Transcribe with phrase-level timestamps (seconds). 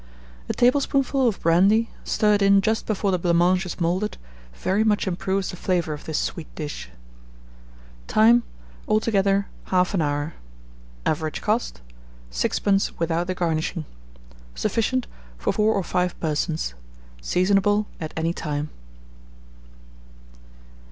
[0.49, 4.17] A tablespoonful of brandy, stirred in just before the blanc mange is moulded,
[4.55, 6.89] very much improves the flavour of this sweet dish.
[8.07, 8.41] Time.
[8.87, 10.33] Altogether, 1/2 hour.
[11.05, 11.81] Average cost,
[12.31, 12.93] 6d.
[12.97, 13.85] without the garnishing.
[14.55, 15.05] Sufficient
[15.37, 16.73] for 4 or 5 persons.
[17.21, 18.71] Seasonable at any time.